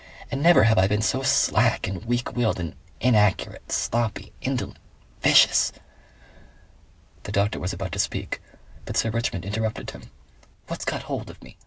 And 0.31 0.41
never 0.41 0.63
have 0.63 0.79
I 0.79 0.87
been 0.87 1.03
so 1.03 1.21
slack 1.21 1.85
and 1.87 2.03
weak 2.05 2.35
willed 2.35 2.59
and 2.59 2.73
inaccurate.... 2.99 3.71
Sloppy.... 3.71 4.33
Indolent.... 4.41 4.79
VICIOUS!..." 5.21 5.73
The 7.21 7.31
doctor 7.31 7.59
was 7.59 7.71
about 7.71 7.91
to 7.91 7.99
speak, 7.99 8.41
but 8.85 8.97
Sir 8.97 9.11
Richmond 9.11 9.45
interrupted 9.45 9.91
him. 9.91 10.09
"What's 10.65 10.85
got 10.85 11.03
hold 11.03 11.29
of 11.29 11.39
me? 11.43 11.55